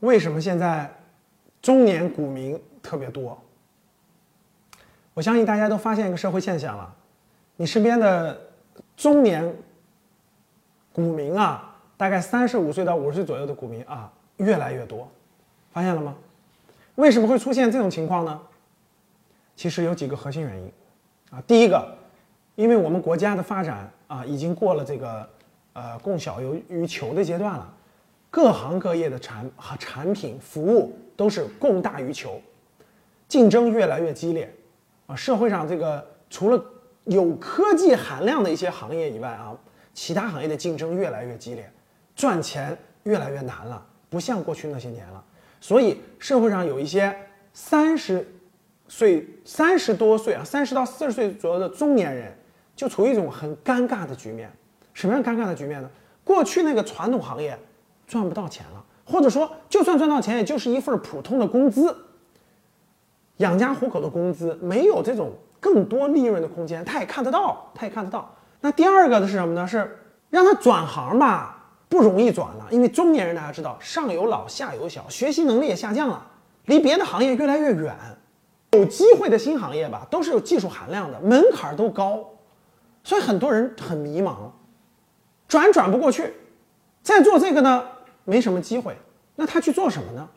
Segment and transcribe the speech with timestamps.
[0.00, 0.90] 为什么现在
[1.62, 3.40] 中年股民特别多？
[5.14, 6.94] 我相信大家都发现一个社会现象了，
[7.56, 8.38] 你身边的
[8.96, 9.54] 中年
[10.92, 15.08] 股民啊，大概三十五岁到五十岁左右的股民啊，越来越多，
[15.72, 16.14] 发现了吗？
[16.96, 18.40] 为什么会出现这种情况呢？
[19.56, 20.70] 其实有几个核心原因
[21.30, 21.42] 啊。
[21.46, 21.96] 第一个，
[22.54, 25.26] 因为我们国家的发展啊，已经过了这个
[25.72, 27.74] 呃供小于于求的阶段了，
[28.36, 32.38] 各行各业的产和产品服务都是供大于求，
[33.26, 34.54] 竞争越来越激烈。
[35.06, 36.62] 啊，社会上这个除了
[37.04, 39.56] 有科技含量的一些行业以外啊，
[39.94, 41.72] 其他行业的竞争越来越激烈，
[42.14, 45.24] 赚钱越来越难了，不像过去那些年了。
[45.58, 47.16] 所以社会上有一些
[47.54, 48.22] 三十
[48.86, 52.36] 岁、三十多岁啊，三十到四十岁左右的中年人，
[52.76, 54.52] 就处于一种很尴尬的局面。
[54.92, 55.90] 什么样尴尬的局面呢？
[56.22, 57.58] 过去那个传统行业
[58.06, 61.96] 赚不到钱了，或者说就算赚到钱，也就是一份普通的工资。
[63.38, 68.34] 养家糊口的工资没有这种更多利润的空间，他也看得到，他也看得到。
[68.60, 69.66] 那第二个的是什么呢？
[69.66, 69.98] 是
[70.30, 76.26] 让他转行吧，不容易转了，因为中年人大家知道，上有老下有小，学习能力也下降了，
[76.64, 77.94] 离别的行业越来越远。
[78.72, 82.22] 有机会的新行业吧，都是有技术含量的，门槛都高，
[83.04, 84.34] 所以很多人很迷茫，
[85.48, 86.32] 转转不过去。
[87.02, 87.84] 再做这个呢，
[88.26, 88.94] 没什么机会，
[89.36, 90.28] 那他去做什么呢？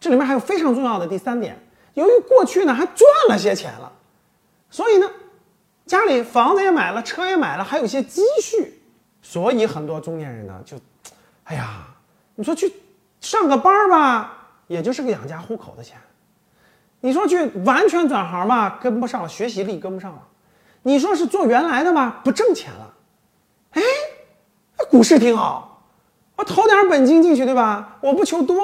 [0.00, 1.58] 这里面还有非常重要的第三点。
[1.92, 3.92] 由于过去呢还赚了些钱了，
[4.70, 5.10] 所以呢，
[5.84, 8.80] 家里房子也买了，车也买了，还有些积蓄，
[9.20, 10.78] 所以很多中年人呢就，
[11.44, 11.88] 哎呀，
[12.36, 12.72] 你说去
[13.20, 15.98] 上个班吧，也就是个养家糊口的钱；
[17.00, 20.22] 你说去完全转行吧，跟不上了，学习力跟不上了；
[20.82, 22.94] 你说是做原来的吧，不挣钱了。
[23.72, 23.82] 哎，
[24.88, 25.69] 股市挺好，
[26.40, 27.98] 我投点本金进去，对吧？
[28.00, 28.56] 我不求多，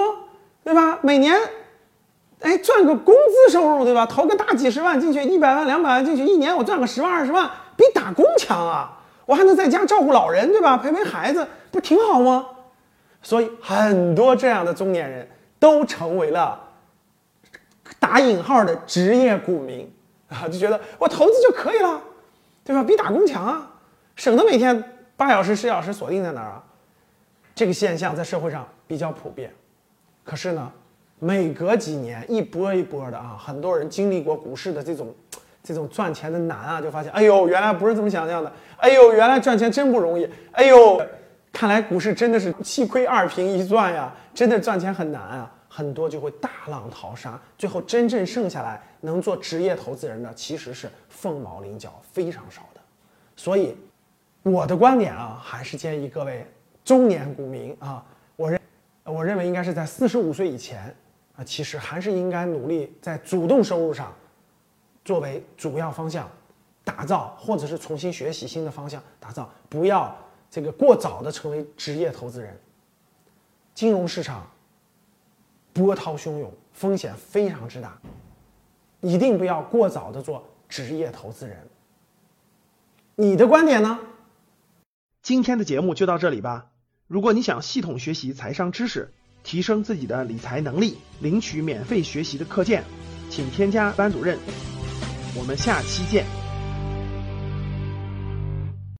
[0.64, 0.98] 对吧？
[1.02, 1.38] 每年。
[2.40, 4.06] 哎，赚个工资收入，对吧？
[4.06, 8.98] 投个大几十万进去，一百万、两百万进去，一年我赚个十万、二十万，比打工强啊！
[9.26, 10.78] 我还能在家照顾老人，对吧？
[10.78, 12.46] 陪陪孩子，不挺好吗？
[13.20, 15.28] 所以很多这样的中年人
[15.58, 16.58] 都成为了
[17.98, 19.92] 打引号的职业股民
[20.30, 22.00] 啊，就觉得我投资就可以了，
[22.64, 22.82] 对吧？
[22.82, 23.70] 比打工强啊，
[24.14, 24.82] 省得每天
[25.14, 26.62] 八小时、十小时锁定在那儿啊。
[27.56, 29.50] 这个现象在社会上比较普遍，
[30.22, 30.70] 可是呢？
[31.18, 35.14] 每隔几年一波一波的啊，很多人经历过股市的这种，
[35.62, 41.00] 这种赚钱的难啊，就发现，哎呦，原来不是这么想象的，哎呦，原来赚钱真不容易，哎呦，
[41.50, 52.80] 看来股市真的是七亏二平一赚呀，真的赚钱很难啊，很多就会大浪淘沙，最后真正剩下来能做职业投资人的其实是凤毛麟角，非常少的。
[53.34, 53.74] 所以，
[54.42, 56.46] 我的观点啊，还是建议各位
[56.86, 58.02] 中年股民啊，
[58.36, 58.58] 我认，
[59.04, 60.94] 我认为应该是在四十五岁以前。
[61.36, 64.10] 啊，其实还是应该努力在主动收入上
[65.04, 66.26] 作为主要方向
[66.82, 70.16] 打造，或者是重新学习新的方向打造，不要
[70.50, 72.58] 这个过早的成为职业投资人。
[73.74, 74.50] 金融市场
[75.74, 78.00] 波涛汹涌，风险非常之大，
[79.02, 81.68] 一定不要过早的做职业投资人。
[83.14, 83.98] 你的观点呢？
[85.20, 86.68] 今天的节目就到这里吧。
[87.08, 89.12] 如果你想系统学习财商知识，
[89.44, 92.82] 提升自己的理财能力，领取免费学习的课件，
[93.30, 94.36] 请添加班主任。
[95.36, 96.45] 我们下期见。